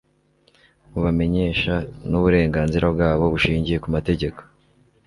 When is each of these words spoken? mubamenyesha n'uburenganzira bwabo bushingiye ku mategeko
mubamenyesha 0.91 1.75
n'uburenganzira 2.09 2.85
bwabo 2.95 3.23
bushingiye 3.33 3.77
ku 3.83 3.87
mategeko 3.95 4.39